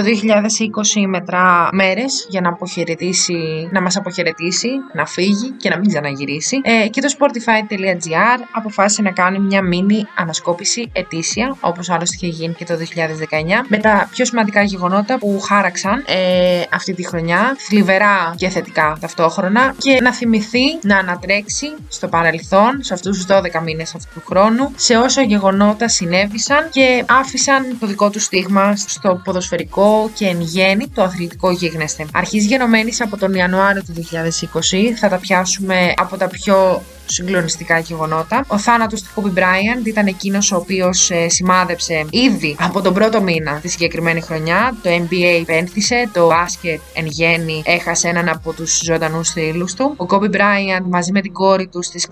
[0.00, 5.88] Το 2020 μετρά μέρες για να αποχαιρετήσει, να μας αποχαιρετήσει, να φύγει και να μην
[5.88, 6.60] ξαναγυρίσει.
[6.62, 12.54] Ε, και το Sportify.gr αποφάσισε να κάνει μια μίνι ανασκόπηση ετήσια, όπως άλλωστε είχε γίνει
[12.54, 18.34] και το 2019, με τα πιο σημαντικά γεγονότα που χάραξαν ε, αυτή τη χρονιά, θλιβερά
[18.36, 23.94] και θετικά ταυτόχρονα, και να θυμηθεί να ανατρέξει στο παρελθόν, σε αυτούς τους 12 μήνες
[23.94, 29.89] αυτού του χρόνου, σε όσα γεγονότα συνέβησαν και άφησαν το δικό του στίγμα στο ποδοσφαιρικό
[30.14, 32.06] και εν γέννη το αθλητικό γίγνεσθε.
[32.12, 38.44] Αρχής γενομένης από τον Ιανουάριο του 2020 θα τα πιάσουμε από τα πιο συγκλονιστικά γεγονότα.
[38.46, 43.22] Ο θάνατος του Kobe Bryant ήταν εκείνος ο οποίος ε, σημάδεψε ήδη από τον πρώτο
[43.22, 44.76] μήνα τη συγκεκριμένη χρονιά.
[44.82, 49.94] Το NBA πένθησε, το μπάσκετ εν γέννη έχασε έναν από τους ζωντανούς θρύλου του.
[49.96, 52.06] Ο Kobe Bryant μαζί με την κόρη του στις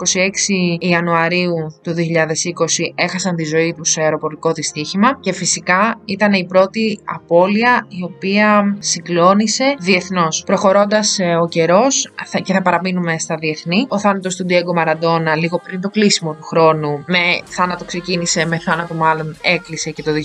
[0.78, 1.98] 26 Ιανουαρίου του 2020
[2.94, 8.76] έχασαν τη ζωή τους σε αεροπορικό δυστύχημα και φυσικά ήταν η πρώτη απώλεια η οποία
[8.78, 10.42] συγκλώνησε διεθνώς.
[10.46, 15.58] Προχωρώντας ε, ο καιρός και θα παραμείνουμε στα διεθνή, ο θάνατος του Diego Μαραντόνα λίγο
[15.58, 17.04] πριν το κλείσιμο του χρόνου.
[17.06, 20.16] Με θάνατο ξεκίνησε, με θάνατο μάλλον έκλεισε και το 2020.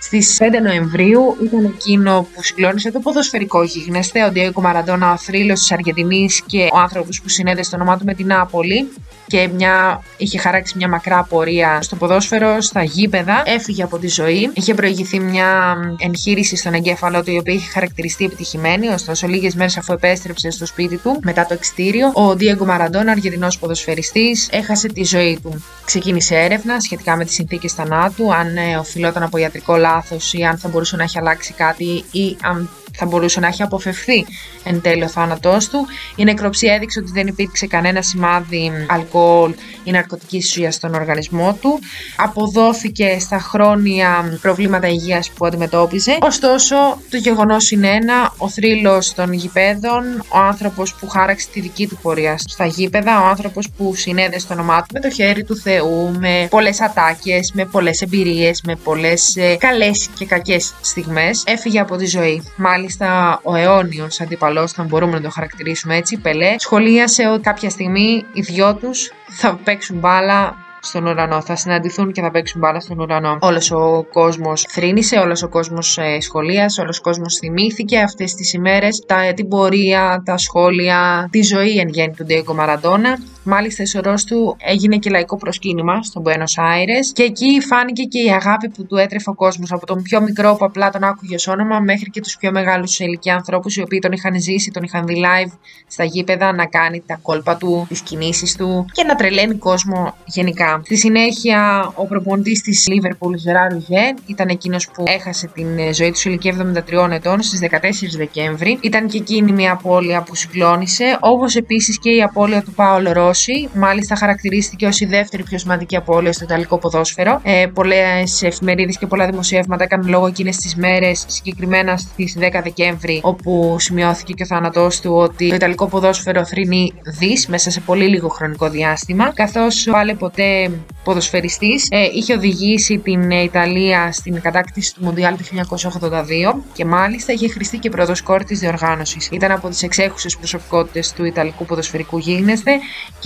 [0.00, 4.24] Στις 5 Νοεμβρίου ήταν εκείνο που συγκλώνησε το ποδοσφαιρικό γίγνεσθε.
[4.24, 8.04] Ο Ντιέγκο Μαραντόνα, ο θρύλος της Αργεντινής και ο άνθρωπος που συνέδεσε το όνομά του
[8.04, 8.88] με την Νάπολη
[9.26, 13.42] και μια, είχε χαράξει μια μακρά πορεία στο ποδόσφαιρο, στα γήπεδα.
[13.46, 14.50] Έφυγε από τη ζωή.
[14.54, 18.88] Είχε προηγηθεί μια εγχείρηση στον εγκέφαλό του, η οποία είχε χαρακτηριστεί επιτυχημένη.
[18.88, 23.58] Ωστόσο, λίγες μέρες αφού επέστρεψε στο σπίτι του μετά το εξτήριο, ο Ντίεγκο Μαραντόνα, Αργεντινός
[23.58, 25.64] ποδοσφαιριστής, έχασε τη ζωή του.
[25.84, 30.58] Ξεκίνησε έρευνα σχετικά με τις συνθήκες θανάτου, αν ε, οφειλόταν από ιατρικό λάθος ή αν
[30.58, 34.26] θα μπορούσε να έχει αλλάξει κάτι ή αν θα μπορούσε να έχει αποφευθεί
[34.64, 35.86] εν τέλει ο θάνατός του.
[36.16, 41.78] Η νεκροψία έδειξε ότι δεν υπήρξε κανένα σημάδι αλκοόλ ή ναρκωτικής ουσίας στον οργανισμό του.
[42.16, 46.18] Αποδόθηκε στα χρόνια προβλήματα υγείας που αντιμετώπιζε.
[46.20, 46.76] Ωστόσο,
[47.10, 51.98] το γεγονός είναι ένα, ο θρύλος των γηπέδων, ο άνθρωπος που χάραξε τη δική του
[52.02, 56.16] πορεία στα γήπεδα, ο άνθρωπος που συνέδεσε το όνομά του με το χέρι του Θεού,
[56.18, 61.96] με πολλές ατάκες, με πολλές εμπειρίες, με πολλές ε, καλές και κακές στιγμές, έφυγε από
[61.96, 62.42] τη ζωή.
[62.56, 67.70] Μάλιστα, μάλιστα ο αιώνιος αντίπαλό, αν μπορούμε να το χαρακτηρίσουμε έτσι, Πελέ, σχολίασε ότι κάποια
[67.70, 71.40] στιγμή οι δυο τους θα παίξουν μπάλα στον ουρανό.
[71.40, 73.38] Θα συναντηθούν και θα παίξουν μπάλα στον ουρανό.
[73.40, 78.52] Όλος ο κόσμος θρύνησε, όλος ο κόσμος ε, σχολίασε, όλος ο κόσμος θυμήθηκε αυτές τις
[78.52, 79.04] ημέρες
[79.34, 83.18] την πορεία, τα σχόλια, τη ζωή εν γέννη του Ντέγκο Μαραντόνα.
[83.48, 88.30] Μάλιστα, ισορρό του έγινε και λαϊκό προσκύνημα στον Buenos Aires και εκεί φάνηκε και η
[88.30, 91.46] αγάπη που του έτρεφε ο κόσμος από τον πιο μικρό που απλά τον άκουγε ως
[91.46, 94.82] όνομα μέχρι και τους πιο μεγάλους σε ηλικία ανθρώπους οι οποίοι τον είχαν ζήσει, τον
[94.82, 95.52] είχαν δει live
[95.86, 100.80] στα γήπεδα να κάνει τα κόλπα του, τις κινήσεις του και να τρελαίνει κόσμο γενικά.
[100.84, 106.18] Στη συνέχεια, ο προπονητής της Liverpool, Ζεράρου Γεν, ήταν εκείνος που έχασε την ζωή του
[106.18, 108.78] σε ηλικία 73 ετών στις 14 Δεκέμβρη.
[108.80, 113.68] Ήταν και εκείνη μια απώλεια που συγκλώνησε, όπως επίσης και η απώλεια του Πάολο Ρώση.
[113.74, 117.40] Μάλιστα, χαρακτηρίστηκε ως η δεύτερη πιο σημαντική απώλεια στο Ιταλικό ποδόσφαιρο.
[117.42, 123.20] Ε, Πολλές εφημερίδες και πολλά δημοσιεύματα έκαναν λόγο εκείνες τις μέρες, συγκεκριμένα στις 10 Δεκέμβρη,
[123.22, 128.08] όπου σημειώθηκε και ο θάνατός του ότι το Ιταλικό ποδόσφαιρο θρυνεί δις μέσα σε πολύ
[128.08, 130.70] λίγο χρονικό διάστημα, καθώς πάλι ποτέ
[131.04, 135.44] ποδοσφαιριστής ε, είχε οδηγήσει την Ιταλία στην κατάκτηση του Μοντιάλ του
[135.90, 139.28] 1982 και μάλιστα είχε χρηστεί και πρωτοσκόρη της διοργάνωσης.
[139.32, 142.72] Ήταν από τις εξέχουσες προσωπικότητες του Ιταλικού ποδοσφαιρικού γίγνεσθε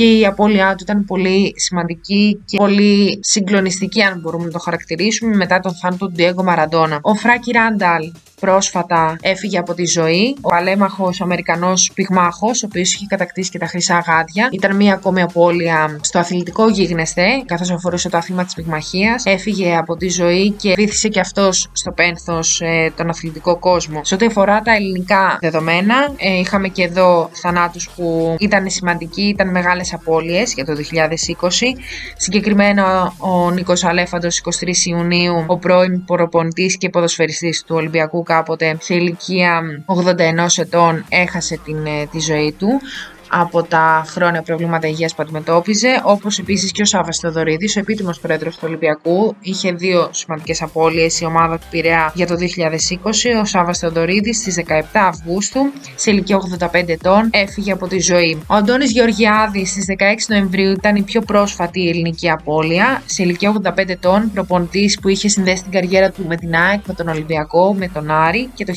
[0.00, 5.37] και η απώλειά του ήταν πολύ σημαντική και πολύ συγκλονιστική αν μπορούμε να το χαρακτηρίσουμε
[5.37, 6.99] μετά τον θάνατο του Diego Μαραντόνα.
[7.03, 10.37] Ο Φράκη Ράνταλ πρόσφατα έφυγε από τη ζωή.
[10.41, 15.23] Ο παλέμαχος Αμερικανός πυγμάχος, ο οποίος είχε κατακτήσει και τα χρυσά γάντια, ήταν μία ακόμη
[15.23, 19.25] απώλεια στο αθλητικό γίγνεσθε, καθώς αφορούσε το άθλημα της πυγμαχίας.
[19.25, 24.01] Έφυγε από τη ζωή και βήθησε και αυτός στο πένθος ε, τον αθλητικό κόσμο.
[24.05, 29.51] Σε ό,τι αφορά τα ελληνικά δεδομένα, ε, είχαμε και εδώ θανάτους που ήταν σημαντικοί, ήταν
[29.51, 31.77] μεγάλες απώλειες για το 2020.
[32.17, 38.95] Συγκεκριμένα ο Νίκος Αλέφαντος 23 Ιουνίου, ο πρώην προπονητή και ποδοσφαιριστής του Ολυμπιακού κάποτε σε
[38.95, 42.81] ηλικία 81 ετών έχασε την, ε, τη ζωή του
[43.30, 48.21] από τα χρόνια προβλήματα υγείας που αντιμετώπιζε, όπως επίσης και ο Σάβα Θεοδωρίδης, ο επίτιμος
[48.21, 49.36] πρόεδρος του Ολυμπιακού.
[49.41, 53.41] Είχε δύο σημαντικές απώλειες η ομάδα του Πειραιά για το 2020.
[53.41, 55.60] Ο Σάβα Θεοδωρίδης στις 17 Αυγούστου,
[55.97, 58.42] σε ηλικία 85 ετών, έφυγε από τη ζωή.
[58.47, 63.03] Ο Αντώνης Γεωργιάδης στις 16 Νοεμβρίου ήταν η πιο πρόσφατη ελληνική απώλεια.
[63.06, 66.94] Σε ηλικία 85 ετών, προπονητής που είχε συνδέσει την καριέρα του με την ΑΕΚ, με
[66.94, 68.72] τον Ολυμπιακό, με τον Άρη και το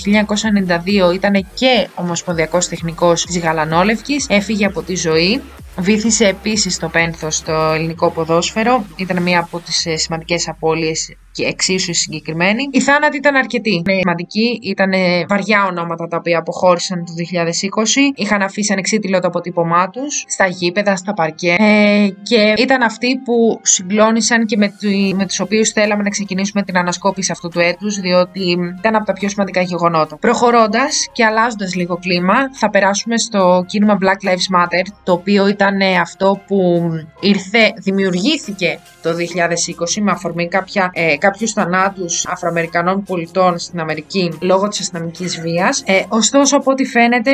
[1.10, 5.42] 1992 ήταν και ομοσπονδιακός τεχνικός της Γαλανόλευκης έφυγε από τη ζωή.
[5.78, 8.86] Βήθησε επίσης το πένθος στο ελληνικό ποδόσφαιρο.
[8.96, 12.70] Ήταν μία από τις ε, σημαντικές απώλειες και εξίσου συγκεκριμένοι.
[12.72, 13.84] Οι θάνατοι ήταν αρκετοί.
[13.88, 14.92] Είναι σημαντικοί, ήταν
[15.28, 18.14] βαριά ονόματα τα οποία αποχώρησαν το 2020.
[18.16, 21.56] Είχαν αφήσει ανεξίτηλο το αποτύπωμά τους στα γήπεδα, στα παρκέ.
[21.60, 24.74] Ε, και ήταν αυτοί που συγκλώνησαν και με,
[25.16, 29.14] με τους οποίους θέλαμε να ξεκινήσουμε την ανασκόπηση αυτού του έτους, διότι ήταν από τα
[29.14, 30.18] πιο σημαντικά γεγονότα.
[30.18, 35.63] Προχωρώντας και αλλάζοντας λίγο κλίμα, θα περάσουμε στο κίνημα Black Lives Matter, το οποίο ήταν
[36.02, 36.90] αυτό που
[37.20, 44.68] ήρθε, δημιουργήθηκε το 2020 με αφορμή κάποια, ε, κάποιους θανάτους Αφροαμερικανών πολιτών στην Αμερική λόγω
[44.68, 45.84] της αστυνομικής βίας.
[45.86, 47.32] Ε, ωστόσο, από ό,τι φαίνεται,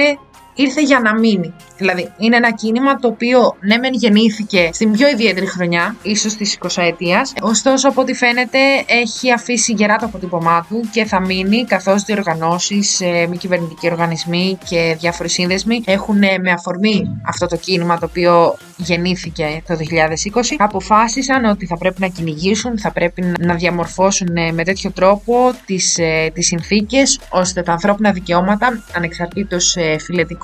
[0.63, 1.53] ήρθε για να μείνει.
[1.77, 6.57] Δηλαδή, είναι ένα κίνημα το οποίο ναι, μεν γεννήθηκε στην πιο ιδιαίτερη χρονιά, ίσως της
[6.61, 7.21] 20 ετία.
[7.41, 13.01] Ωστόσο, από ό,τι φαίνεται, έχει αφήσει γερά το αποτύπωμά του και θα μείνει καθώς διοργανώσεις,
[13.01, 18.05] ε, μη κυβερνητικοί οργανισμοί και διάφοροι σύνδεσμοι έχουν ε, με αφορμή αυτό το κίνημα το
[18.05, 24.51] οποίο γεννήθηκε το 2020, αποφάσισαν ότι θα πρέπει να κυνηγήσουν, θα πρέπει να διαμορφώσουν ε,
[24.51, 29.97] με τέτοιο τρόπο τις, ε, τις συνθήκες ώστε τα ανθρώπινα δικαιώματα ανεξαρτήτως ε,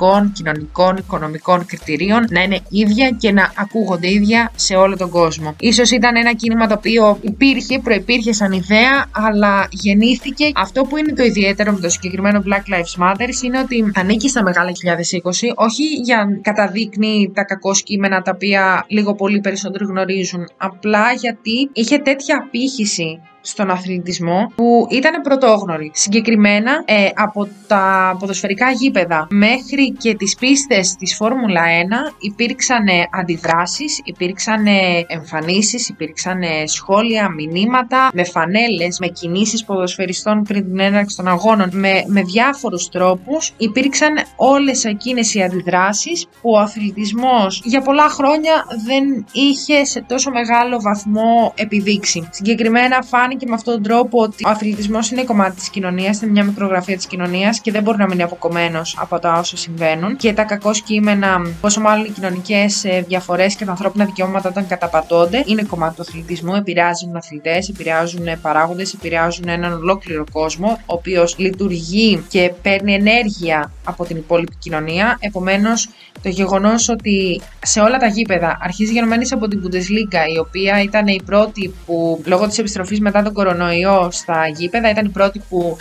[0.05, 5.55] φιλετικών, κοινωνικών, οικονομικών κριτηρίων να είναι ίδια και να ακούγονται ίδια σε όλο τον κόσμο.
[5.59, 10.51] Ίσως ήταν ένα κίνημα το οποίο υπήρχε, προϋπήρχε σαν ιδέα, αλλά γεννήθηκε.
[10.55, 14.43] Αυτό που είναι το ιδιαίτερο με το συγκεκριμένο Black Lives Matter είναι ότι ανήκει στα
[14.43, 20.47] μεγάλα 2020, όχι για καταδείκνει τα κακό κείμενα τα οποία λίγο πολύ περισσότερο γνωρίζουν.
[20.57, 25.91] Απλά γιατί είχε τέτοια απήχηση στον αθλητισμό που ήταν πρωτόγνωροι.
[25.93, 31.61] Συγκεκριμένα ε, από τα ποδοσφαιρικά γήπεδα μέχρι και τις πίστες της Φόρμουλα
[32.09, 34.65] 1 υπήρξαν αντιδράσεις, υπήρξαν
[35.07, 42.03] εμφανίσεις, υπήρξαν σχόλια, μηνύματα με φανέλες, με κινήσεις ποδοσφαιριστών πριν την έναρξη των αγώνων, με,
[42.07, 48.53] με διάφορους τρόπους υπήρξαν όλες εκείνες οι αντιδράσεις που ο αθλητισμός για πολλά χρόνια
[48.85, 52.27] δεν είχε σε τόσο μεγάλο βαθμό επιδείξει.
[52.31, 56.31] Συγκεκριμένα φάνηκε και με αυτόν τον τρόπο ότι ο αθλητισμός είναι κομμάτι της κοινωνίας, είναι
[56.31, 60.15] μια μικρογραφία της κοινωνίας και δεν μπορεί να μείνει αποκομμένος από τα όσα συμβαίνουν.
[60.15, 64.67] Και τα κακό κείμενα, πόσο μάλλον οι κοινωνικές ε, διαφορές και τα ανθρώπινα δικαιώματα όταν
[64.67, 71.37] καταπατώνται, είναι κομμάτι του αθλητισμού, επηρεάζουν αθλητές, επηρεάζουν παράγοντες, επηρεάζουν έναν ολόκληρο κόσμο, ο οποίος
[71.37, 75.17] λειτουργεί και παίρνει ενέργεια από την υπόλοιπη κοινωνία.
[75.19, 75.89] Επομένως,
[76.21, 81.07] το γεγονός ότι σε όλα τα γήπεδα αρχίζει γενομένης από την Bundesliga, η οποία ήταν
[81.07, 85.77] η πρώτη που λόγω της επιστροφής μετά τον κορονοϊό στα γήπεδα ήταν η πρώτη που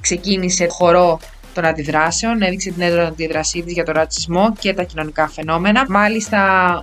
[0.00, 1.18] ξεκίνησε χορό
[1.58, 5.84] των αντιδράσεων, έδειξε την έντονη αντίδρασή της για τον ρατσισμό και τα κοινωνικά φαινόμενα.
[5.88, 6.40] Μάλιστα,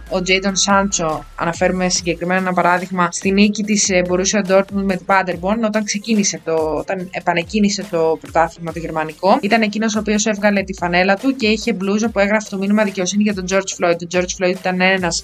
[0.09, 5.59] ο Τζέιτον Σάντσο, αναφέρουμε συγκεκριμένα ένα παράδειγμα, στη νίκη της Borussia Dortmund με την Paderborn,
[5.65, 10.73] όταν ξεκίνησε το, όταν επανεκκίνησε το πρωτάθλημα το γερμανικό, ήταν εκείνος ο οποίος έβγαλε τη
[10.73, 13.95] φανέλα του και είχε μπλούζα που έγραφε το μήνυμα δικαιοσύνη για τον George Floyd.
[13.95, 15.23] Ο George Floyd ήταν ένας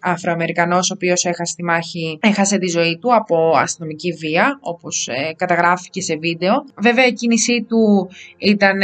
[0.00, 5.34] Αφροαμερικανός, ο οποίος έχασε τη μάχη, έχασε τη ζωή του από αστυνομική βία, όπως ε,
[5.36, 6.64] καταγράφηκε σε βίντεο.
[6.80, 8.80] Βέβαια, η κίνησή του ήταν ήταν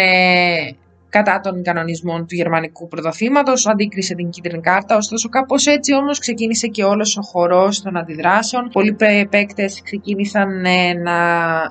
[1.17, 4.97] κατά των κανονισμών του γερμανικού πρωταθλήματος, αντίκρισε την κίτρινη κάρτα.
[4.97, 8.69] Ωστόσο, κάπως έτσι όμως ξεκίνησε και όλος ο χορός των αντιδράσεων.
[8.73, 8.97] Πολλοί
[9.31, 11.19] παίκτες ξεκίνησαν ε, να,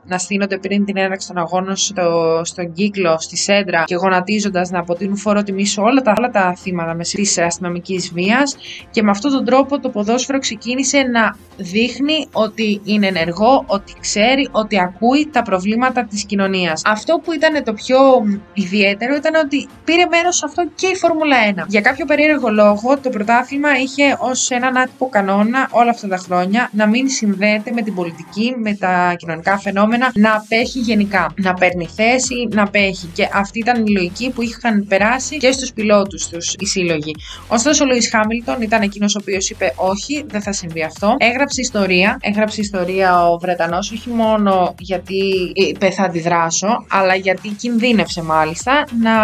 [0.05, 4.79] να στείνονται πριν την έναρξη των αγώνων στο, στον κύκλο, στη σέντρα και γονατίζοντας να
[4.79, 8.55] αποτείνουν φόρο τιμής σε όλα τα, όλα τα θύματα της αστυνομικής βίας.
[8.91, 14.47] Και με αυτόν τον τρόπο το ποδόσφαιρο ξεκίνησε να δείχνει ότι είναι ενεργό, ότι ξέρει,
[14.51, 16.81] ότι ακούει τα προβλήματα της κοινωνίας.
[16.85, 17.97] Αυτό που ήταν το πιο
[18.53, 21.63] ιδιαίτερο ήταν ότι πήρε μέρος σε αυτό και η Φόρμουλα 1.
[21.67, 26.69] Για κάποιο περίεργο λόγο, το πρωτάθλημα είχε ως έναν άτυπο κανόνα όλα αυτά τα χρόνια
[26.73, 31.33] να μην συνδέεται με την πολιτική, με τα κοινωνικά φαινόμενα, να απέχει γενικά.
[31.35, 33.07] Να παίρνει θέση, να απέχει.
[33.13, 37.15] Και αυτή ήταν η λογική που είχαν περάσει και στους πιλότους τους οι σύλλογοι.
[37.47, 41.15] Ωστόσο, ο Λουίς Χάμιλτον ήταν εκείνος ο οποίος είπε: Όχι, δεν θα συμβεί αυτό.
[41.17, 42.17] Έγραψε ιστορία.
[42.21, 49.14] Έγραψε ιστορία ο Βρετανός, όχι μόνο γιατί είπε θα αντιδράσω, αλλά γιατί κινδύνευσε μάλιστα να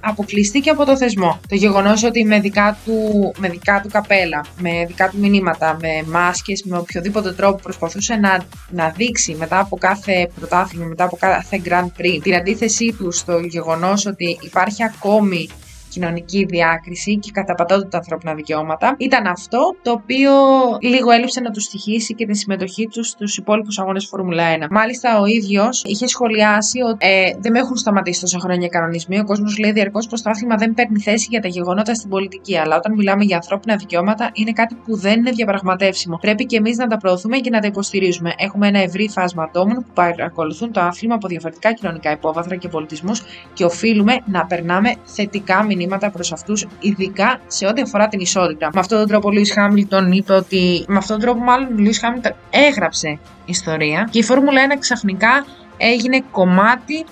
[0.00, 1.40] αποκλειστεί και από το θεσμό.
[1.48, 6.04] Το γεγονός ότι με δικά, του, με δικά του καπέλα, με δικά του μηνύματα, με
[6.06, 11.62] μάσκες, με οποιοδήποτε τρόπο προσπαθούσε να, να δείξει μετά από κάθε πρωτάθλημα, μετά από κάθε
[11.64, 15.48] Grand Prix την αντίθεσή του στο γεγονός ότι υπάρχει ακόμη
[15.96, 20.32] κοινωνική διάκριση και καταπατώντας τα ανθρώπινα δικαιώματα, ήταν αυτό το οποίο
[20.80, 24.66] λίγο έλειψε να τους στοιχήσει και τη συμμετοχή τους στους υπόλοιπους αγώνες Φόρμουλα 1.
[24.70, 29.18] Μάλιστα, ο ίδιος είχε σχολιάσει ότι ε, δεν με έχουν σταματήσει τόσα χρόνια οι κανονισμοί.
[29.18, 32.58] Ο κόσμος λέει διαρκώς πως το άθλημα δεν παίρνει θέση για τα γεγονότα στην πολιτική.
[32.58, 36.18] Αλλά όταν μιλάμε για ανθρώπινα δικαιώματα, είναι κάτι που δεν είναι διαπραγματεύσιμο.
[36.20, 38.32] Πρέπει και εμείς να τα προωθούμε και να τα υποστηρίζουμε.
[38.38, 43.22] Έχουμε ένα ευρύ φάσμα ατόμων που παρακολουθούν το άθλημα από διαφορετικά κοινωνικά υπόβαθρα και πολιτισμούς
[43.52, 48.70] και οφείλουμε να περνάμε θετικά μηνύματα μηνύματα προς αυτούς, ειδικά σε ό,τι αφορά την ισότητα.
[48.74, 50.84] Με αυτόν τον τρόπο ο Λουί Χάμιλτον είπε ότι.
[50.88, 55.46] Με αυτόν τον τρόπο, μάλλον ο Λουί Χάμιλτον έγραψε ιστορία και η Φόρμουλα 1 ξαφνικά
[55.76, 57.04] έγινε κομμάτι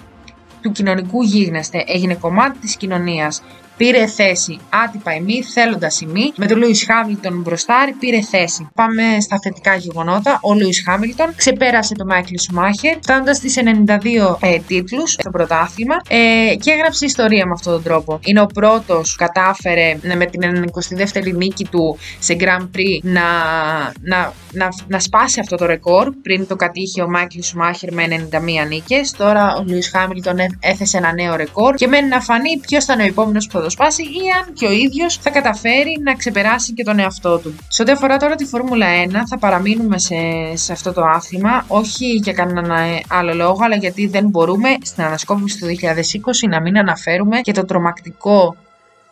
[0.61, 3.43] του κοινωνικού γίγνεσθαι, έγινε κομμάτι της κοινωνίας
[3.77, 6.33] πήρε θέση άτυπα ή μη, θέλοντας ή μη.
[6.37, 8.69] Με τον Λούι Χάμιλτον μπροστάρι πήρε θέση.
[8.75, 10.39] Πάμε στα θετικά γεγονότα.
[10.43, 16.55] Ο Λούι Χάμιλτον ξεπέρασε τον Μάικλ Σουμάχερ, φτάνοντας στις 92 ε, τίτλους στο πρωτάθλημα ε,
[16.55, 18.21] και έγραψε ιστορία με αυτόν τον τρόπο.
[18.25, 20.41] Είναι ο πρώτος που κατάφερε ναι, με την
[20.75, 23.23] 92η νίκη του σε Grand Prix να,
[24.01, 26.13] να, να, να σπάσει αυτό το ρεκόρ.
[26.23, 28.05] Πριν το κατήχε ο Μάικλ Σουμάχερ με
[28.65, 29.11] 91 νίκες.
[29.17, 33.05] Τώρα ο Λούι Χάμιλτον έθεσε ένα νέο ρεκόρ και μένει να φανεί ποιος ήταν ο
[33.05, 36.99] επόμενος που το σπάσει ή αν και ο ίδιος θα καταφέρει να ξεπεράσει και τον
[36.99, 37.55] εαυτό του.
[37.69, 40.17] Σε ό,τι αφορά τώρα τη Φόρμουλα 1, θα παραμείνουμε σε,
[40.55, 45.59] σε αυτό το άθλημα, όχι για κανέναν άλλο λόγο, αλλά γιατί δεν μπορούμε στην ανασκόπηση
[45.59, 48.57] του 2020 να μην αναφέρουμε και το τρομακτικό,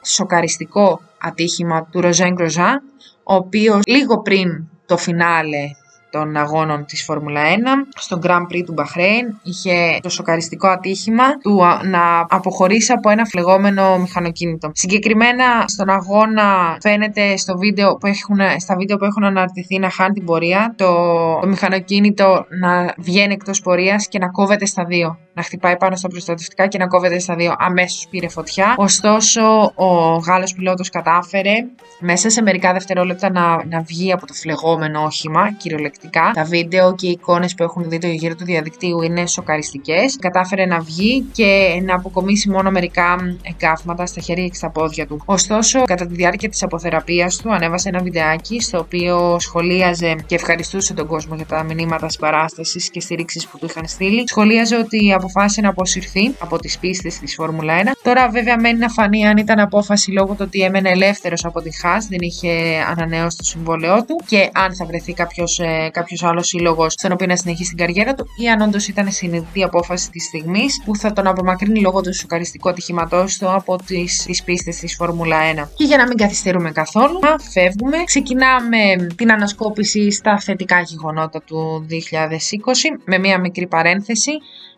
[0.03, 2.83] σοκαριστικό ατύχημα του Ροζέν Γκροζά,
[3.23, 5.71] ο οποίος λίγο πριν το φινάλε
[6.13, 7.49] των αγώνων της Φόρμουλα 1.
[7.95, 13.99] Στο Grand Prix του Μπαχρέιν είχε το σοκαριστικό ατύχημα του να αποχωρήσει από ένα φλεγόμενο
[13.99, 14.71] μηχανοκίνητο.
[14.75, 20.13] Συγκεκριμένα στον αγώνα φαίνεται στο βίντεο που έχουν, στα βίντεο που έχουν αναρτηθεί να χάνει
[20.13, 20.95] την πορεία το,
[21.41, 26.09] το μηχανοκίνητο να βγαίνει εκτός πορείας και να κόβεται στα δύο να χτυπάει πάνω στα
[26.09, 27.55] προστατευτικά και να κόβεται στα δύο.
[27.59, 28.75] Αμέσως πήρε φωτιά.
[28.77, 31.53] Ωστόσο, ο Γάλλος πιλότος κατάφερε
[32.01, 36.02] μέσα σε μερικά δευτερόλεπτα να, να βγει από το φλεγόμενο όχημα, κυριολεκτικά.
[36.11, 40.17] Τα βίντεο και οι εικόνες που έχουν δει το γύρω του διαδικτύου είναι σοκαριστικές.
[40.21, 45.23] Κατάφερε να βγει και να αποκομίσει μόνο μερικά εγκάφματα στα χέρια και στα πόδια του.
[45.25, 50.95] Ωστόσο, κατά τη διάρκεια της αποθεραπείας του, ανέβασε ένα βιντεάκι στο οποίο σχολίαζε και ευχαριστούσε
[50.95, 54.25] τον κόσμο για τα μηνύματα συμπαράστασης και στήριξης που του είχαν στείλει.
[54.27, 57.87] Σχολίαζε ότι αποφάσισε να αποσυρθεί από τις πίστες της Φόρμουλα 1.
[58.03, 61.77] Τώρα, βέβαια, μένει να φανεί αν ήταν απόφαση λόγω του ότι έμενε ελεύθερος από τη
[61.77, 62.51] Χάς, δεν είχε
[62.91, 65.61] ανανεώσει το συμβόλαιό του και αν θα βρεθεί κάποιος
[65.93, 69.63] κάποιος άλλος σύλλογος στον οποίο να συνεχίσει την καριέρα του ή αν όντως ήταν συνειδητή
[69.63, 74.77] απόφασης της στιγμής που θα τον απομακρύνει λόγω του σοκαριστικού ατυχήματός του από τις πίστες
[74.77, 75.69] της Φόρμουλα 1.
[75.77, 77.19] Και για να μην καθυστερούμε καθόλου,
[77.53, 78.05] φεύγουμε.
[78.05, 84.31] Ξεκινάμε την ανασκόπηση στα θετικά γεγονότα του 2020 με μία μικρή παρένθεση.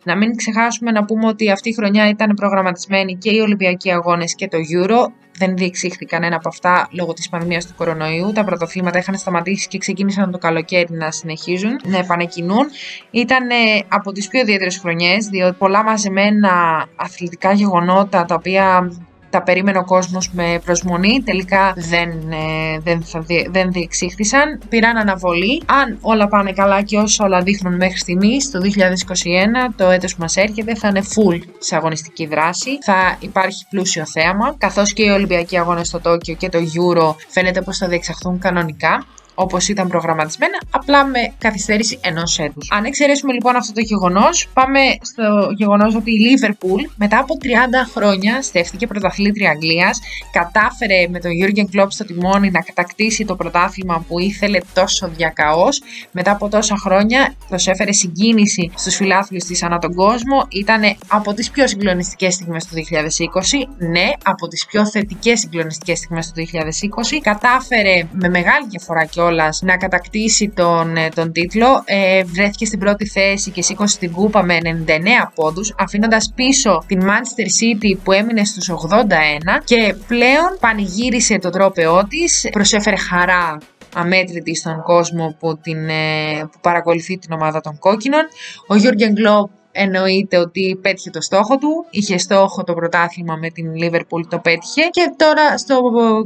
[0.04, 4.34] Να μην ξεχάσουμε να πούμε ότι αυτή η χρονιά ήταν προγραμματισμένη και οι Ολυμπιακοί Αγώνες
[4.34, 5.12] και το Euro.
[5.38, 8.32] Δεν διεξήχθηκαν ένα από αυτά λόγω της πανδημίας του κορονοϊού.
[8.32, 12.66] Τα πρωτοθλήματα είχαν σταματήσει και ξεκίνησαν το καλοκαίρι να συνεχίζουν, να επανεκκινούν.
[13.10, 13.48] Ήταν
[13.88, 18.90] από τις πιο ιδιαίτερες χρονιές, διότι πολλά μαζεμένα αθλητικά γεγονότα τα οποία
[19.34, 21.22] τα περίμενε ο κόσμος με προσμονή.
[21.24, 24.60] Τελικά δεν, ε, δεν, θα δεν διεξήχθησαν.
[24.68, 25.62] Πήραν αναβολή.
[25.66, 30.20] Αν όλα πάνε καλά και όσο όλα δείχνουν μέχρι στιγμής, το 2021, το έτος που
[30.20, 32.78] μας έρχεται, θα είναι full σε αγωνιστική δράση.
[32.82, 34.54] Θα υπάρχει πλούσιο θέαμα.
[34.58, 39.06] Καθώς και οι Ολυμπιακοί Αγώνες στο Τόκιο και το Euro φαίνεται πως θα διεξαχθούν κανονικά
[39.34, 42.70] όπως ήταν προγραμματισμένα, απλά με καθυστέρηση ενός έτους.
[42.70, 47.46] Αν εξαιρέσουμε λοιπόν αυτό το γεγονός, πάμε στο γεγονός ότι η Liverpool μετά από 30
[47.94, 50.00] χρόνια στέφθηκε πρωταθλήτρια Αγγλίας,
[50.32, 55.82] κατάφερε με τον Jurgen Klopp στο τιμόνι να κατακτήσει το πρωτάθλημα που ήθελε τόσο διακαώς.
[56.12, 60.46] Μετά από τόσα χρόνια προσέφερε συγκίνηση στους φιλάθλους της ανά τον κόσμο.
[60.48, 63.88] Ήταν από τις πιο συγκλονιστικές στιγμές του 2020.
[63.90, 67.20] Ναι, από τις πιο θετικές συγκλονιστικές στιγμές του 2020.
[67.22, 69.20] Κατάφερε με μεγάλη διαφορά και
[69.62, 71.82] να κατακτήσει τον, ε, τον τίτλο.
[71.84, 77.00] Ε, βρέθηκε στην πρώτη θέση και σήκωσε την κούπα με 99 πόντους, αφήνοντας πίσω την
[77.02, 83.58] Manchester City που έμεινε στους 81 και πλέον πανηγύρισε το τρόπεό της, προσέφερε χαρά
[83.94, 88.22] αμέτρητη στον κόσμο που, την, ε, που παρακολουθεί την ομάδα των κόκκινων.
[88.68, 91.86] Ο Jurgen Klopp εννοείται ότι πέτυχε το στόχο του.
[91.90, 94.82] Είχε στόχο το πρωτάθλημα με την Liverpool, το πέτυχε.
[94.90, 95.76] Και τώρα στο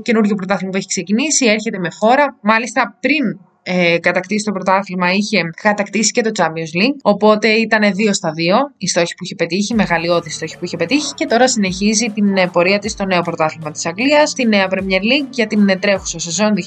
[0.03, 2.37] καινούργιο πρωτάθλημα που έχει ξεκινήσει έρχεται με φόρα.
[2.41, 6.97] Μάλιστα πριν ε, κατακτήσει το πρωτάθλημα, είχε κατακτήσει και το Champions League.
[7.03, 11.15] Οπότε ήταν 2 στα 2 οι στόχοι που είχε πετύχει, μεγαλειώδη στόχοι που είχε πετύχει
[11.15, 15.03] και τώρα συνεχίζει την ε, πορεία της στο νέο πρωτάθλημα της Αγγλίας, στη νέα Premier
[15.11, 16.61] League για την ε, τρέχουσα σεζόν 2020-2021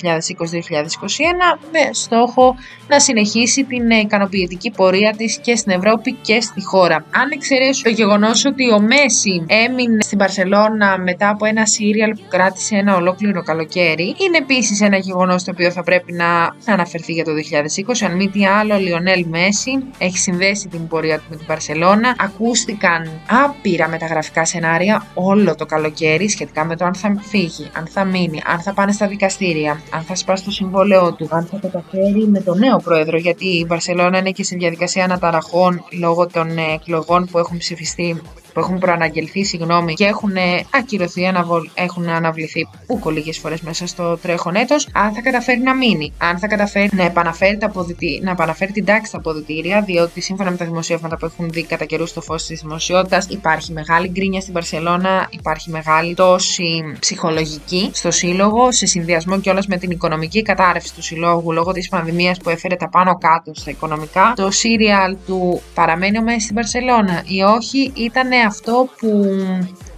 [1.72, 2.56] με στόχο
[2.88, 6.96] να συνεχίσει την ε, ικανοποιητική πορεία της και στην Ευρώπη και στη χώρα.
[6.96, 12.24] Αν εξαιρέσω το γεγονός ότι ο Μέση έμεινε στην Παρσελώνα μετά από ένα σύριαλ που
[12.28, 16.56] κράτησε ένα ολόκληρο καλοκαίρι, είναι επίσης ένα γεγονός το οποίο θα πρέπει να
[16.92, 17.32] αναφερθεί για το
[18.04, 18.06] 2020.
[18.10, 22.16] Αν μη τι άλλο, ο Λιονέλ Μέση έχει συνδέσει την πορεία του με την Παρσελώνα.
[22.20, 23.10] Ακούστηκαν
[23.46, 28.42] άπειρα μεταγραφικά σενάρια όλο το καλοκαίρι σχετικά με το αν θα φύγει, αν θα μείνει,
[28.46, 32.40] αν θα πάνε στα δικαστήρια, αν θα σπάσει το συμβόλαιό του, αν θα καταφέρει με
[32.40, 33.18] τον νέο πρόεδρο.
[33.18, 38.22] Γιατί η Παρσελώνα είναι και σε διαδικασία αναταραχών λόγω των εκλογών που έχουν ψηφιστεί
[38.54, 40.34] που έχουν προαναγγελθεί συγγνώμη, και έχουν
[40.70, 41.32] ακυρωθεί,
[41.74, 46.14] έχουν αναβληθεί ούκο λίγες φορές μέσα στο τρέχον έτος, αν θα καταφέρει να μείνει.
[46.18, 47.72] Αν θα καταφέρει να επαναφέρει, τα
[48.22, 51.86] να επαναφέρει την τάξη στα αποδητήρια, διότι σύμφωνα με τα δημοσιεύματα που έχουν δει κατά
[51.86, 58.12] καιρούς στο φως της δημοσιότητας, υπάρχει μεγάλη γκρίνια στην Παρσελώνα, υπάρχει μεγάλη τόση ψυχολογική στο
[58.12, 62.76] σύλλογο, σε συνδυασμό κιόλας με την οικονομική κατάρρευση του συλλόγου λόγω της πανδημίας που έφερε
[62.76, 64.34] τα πάνω κάτω στα οικονομικά.
[64.36, 69.26] Το σύριαλ του παραμένει ο στην Παρσελώνα ή όχι ήταν αυτό που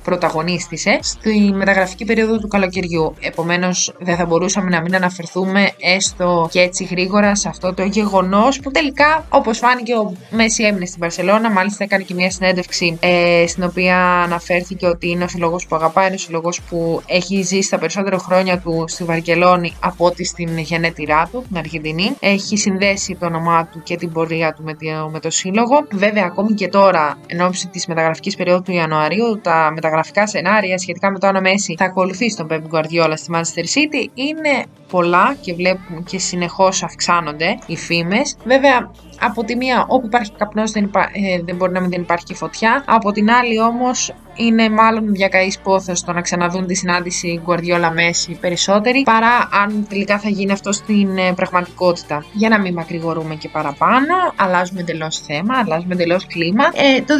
[0.03, 3.13] πρωταγωνίστησε στη μεταγραφική περίοδο του καλοκαιριού.
[3.19, 8.59] Επομένως, δεν θα μπορούσαμε να μην αναφερθούμε έστω και έτσι γρήγορα σε αυτό το γεγονός
[8.59, 11.51] που τελικά, όπως φάνηκε, ο Μέση έμεινε στην Παρσελώνα.
[11.51, 16.05] Μάλιστα, έκανε και μια συνέντευξη ε, στην οποία αναφέρθηκε ότι είναι ο συλλογό που αγαπάει,
[16.05, 20.57] είναι ο συλλογό που έχει ζήσει τα περισσότερα χρόνια του στη Βαρκελόνη από ότι στην
[20.57, 22.15] γενέτειρά του, την Αργεντινή.
[22.19, 24.75] Έχει συνδέσει το όνομά του και την πορεία του με,
[25.11, 25.87] με το σύλλογο.
[25.91, 31.11] Βέβαια, ακόμη και τώρα, εν ώψη της μεταγραφικής περίοδου του Ιανουαρίου, τα γραφικά σενάρια σχετικά
[31.11, 35.35] με το αν ο Μέση θα ακολουθήσει τον Pep Guardiola στη Manchester City είναι πολλά
[35.41, 38.37] και βλέπουμε και συνεχώς αυξάνονται οι φήμες.
[38.45, 38.91] Βέβαια
[39.25, 42.35] από τη μία όπου υπάρχει καπνός δεν, ε, δεν μπορεί να μην δεν υπάρχει και
[42.35, 42.83] φωτιά.
[42.87, 48.37] Από την άλλη όμως είναι μάλλον διακαής πόθος το να ξαναδούν τη συνάντηση Guardiola Μέση
[48.41, 52.25] περισσότερη παρά αν τελικά θα γίνει αυτό στην ε, πραγματικότητα.
[52.33, 56.63] Για να μην μακρηγορούμε και παραπάνω, αλλάζουμε εντελώς θέμα, αλλάζουμε εντελώς κλίμα.
[56.63, 57.13] Ε, το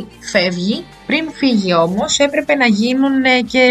[0.00, 0.84] 2020 φεύγει.
[1.06, 3.66] Πριν φύγει όμως έπρεπε να γίνουν ε, και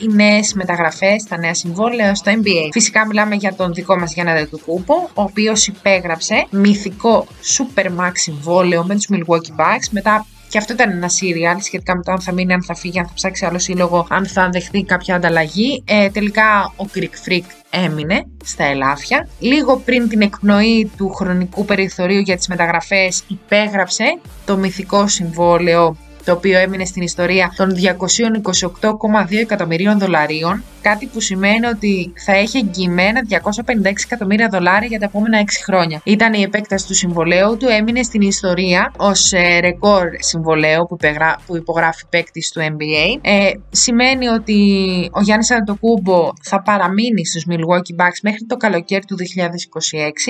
[0.00, 2.68] οι νέες μεταγραφές, τα νέα συμβόλαια στο NBA.
[2.72, 7.26] Φυσικά μιλάμε για τον δικό μας Γιάννα Κουπο, ο οποίος υπέγραψε μυθικό
[7.56, 12.12] Supermax συμβόλαιο με τους Milwaukee Bucks μετά και αυτό ήταν ένα σύριαλ σχετικά με το
[12.12, 15.14] αν θα μείνει, αν θα φύγει, αν θα ψάξει άλλο σύλλογο, αν θα δεχτεί κάποια
[15.14, 15.82] ανταλλαγή.
[15.86, 19.28] Ε, τελικά ο Greek Freak έμεινε στα ελάφια.
[19.38, 25.96] Λίγο πριν την εκπνοή του χρονικού περιθωρίου για τις μεταγραφές υπέγραψε το μυθικό συμβόλαιο
[26.28, 27.74] το οποίο έμεινε στην ιστορία των
[29.30, 35.04] 228,2 εκατομμυρίων δολαρίων, κάτι που σημαίνει ότι θα έχει εγγυημένα 256 εκατομμύρια δολάρια για τα
[35.04, 36.00] επόμενα 6 χρόνια.
[36.04, 40.96] Ήταν η επέκταση του συμβολέου του, έμεινε στην ιστορία ως ε, ρεκόρ συμβολέου που,
[41.46, 43.18] που υπογράφει παίκτης του NBA.
[43.20, 44.58] Ε, σημαίνει ότι
[45.12, 49.22] ο Γιάννης Αντοκούμπο θα παραμείνει στους Milwaukee Bucks μέχρι το καλοκαίρι του 2026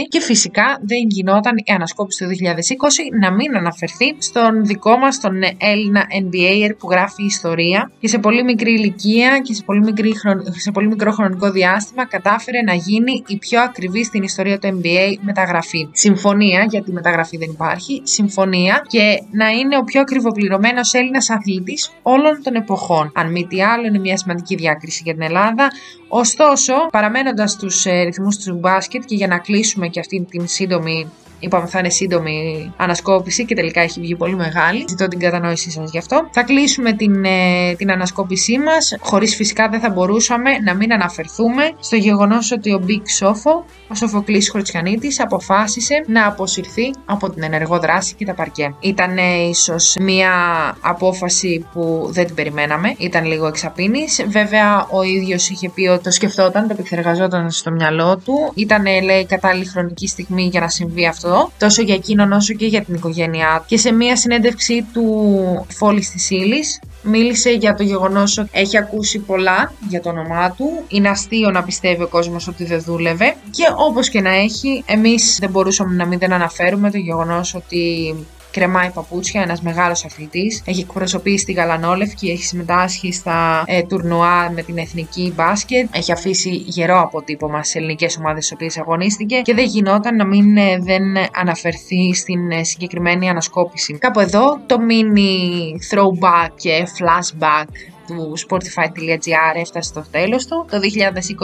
[0.09, 5.35] και φυσικά δεν γινόταν η ανασκόπηση του 2020 να μην αναφερθεί στον δικό μας τον
[5.59, 10.09] Έλληνα Έλληνα NBA που γράφει ιστορία και σε πολύ μικρή ηλικία και σε πολύ, μικρή
[10.57, 15.15] σε πολύ μικρό χρονικό διάστημα κατάφερε να γίνει η πιο ακριβή στην ιστορία του NBA
[15.21, 15.89] μεταγραφή.
[15.93, 22.43] Συμφωνία, γιατί μεταγραφή δεν υπάρχει, συμφωνία και να είναι ο πιο ακριβοπληρωμένος Έλληνας αθλητής όλων
[22.43, 23.13] των εποχών.
[23.15, 25.69] Αν μη τι άλλο, είναι μια σημαντική διάκριση για την Ελλάδα.
[26.09, 31.11] Ωστόσο, παραμένοντας στους ε, ρυθμούς του μπάσκετ και για να κλείσουμε και αυτή την σύντομη
[31.40, 34.85] Είπαμε θα είναι σύντομη ανασκόπηση και τελικά έχει βγει πολύ μεγάλη.
[34.88, 36.29] Ζητώ την κατανόησή σας γι' αυτό.
[36.31, 41.72] Θα κλείσουμε την, ε, την ανασκόπησή μας, χωρίς φυσικά δεν θα μπορούσαμε να μην αναφερθούμε
[41.81, 47.79] στο γεγονός ότι ο Big Σόφο, ο Σοφοκλής Χρουτσιανίτη, αποφάσισε να αποσυρθεί από την ενεργό
[47.79, 48.74] δράση και τα παρκέ.
[48.81, 49.16] Ήταν
[49.51, 50.33] ίσως μια
[50.81, 54.24] απόφαση που δεν την περιμέναμε, ήταν λίγο εξαπίνης.
[54.29, 58.53] Βέβαια, ο ίδιος είχε πει ότι το σκεφτόταν, το επεξεργαζόταν στο μυαλό του.
[58.55, 61.28] Ήταν, λέει, κατάλληλη χρονική στιγμή για να συμβεί αυτό
[61.59, 63.64] τόσο για εκείνον όσο και για την οικογένειά του.
[63.67, 66.64] Και σε μία συνέντευξή του Φόλης τη ύλη,
[67.03, 70.85] μίλησε για το γεγονός ότι έχει ακούσει πολλά για το όνομά του.
[70.88, 73.37] Είναι αστείο να πιστεύει ο κόσμος ότι δεν δούλευε.
[73.51, 78.14] Και όπως και να έχει, εμείς δεν μπορούσαμε να μην δεν αναφέρουμε το γεγονός ότι
[78.51, 80.63] κρεμάει παπούτσια, ένας μεγάλος αθλητής.
[80.65, 85.89] Έχει εκπροσωπήσει τη Γαλανόλευκη, έχει συμμετάσχει στα ε, τουρνουά με την εθνική μπάσκετ.
[85.93, 90.57] Έχει αφήσει γερό αποτύπωμα σε ελληνικές ομάδες στις οποίες αγωνίστηκε και δεν γινόταν να μην
[90.57, 91.03] ε, δεν
[91.35, 93.99] αναφερθεί στην ε, συγκεκριμένη ανασκόπηση.
[93.99, 97.67] Κάπου εδώ το mini throwback και flashback
[98.07, 100.67] του sportify.gr έφτασε στο τέλος του.
[100.71, 100.79] Το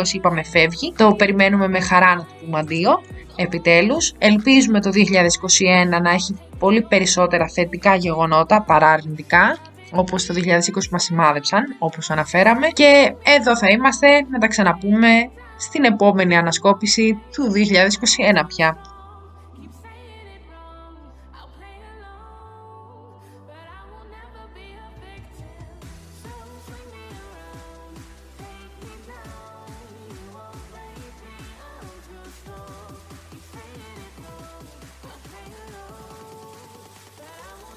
[0.05, 0.93] 2020 είπαμε φεύγει.
[0.97, 3.01] Το περιμένουμε με χαρά να το πούμε αντίο
[3.37, 4.14] επιτέλους.
[4.18, 9.59] Ελπίζουμε το 2021 να έχει πολύ περισσότερα θετικά γεγονότα παρά αρνητικά
[9.94, 12.68] όπως το 2020 μας σημάδεψαν, όπως αναφέραμε.
[12.68, 15.09] Και εδώ θα είμαστε να τα ξαναπούμε
[15.57, 18.77] στην επόμενη ανασκόπηση του 2021 πια.